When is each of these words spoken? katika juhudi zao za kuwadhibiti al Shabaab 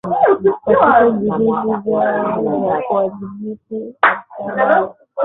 katika 0.03 1.05
juhudi 1.09 1.27
zao 1.27 1.67
za 2.69 2.81
kuwadhibiti 2.81 3.95
al 4.01 4.17
Shabaab 4.47 4.93